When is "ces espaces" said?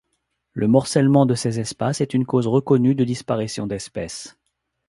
1.35-2.01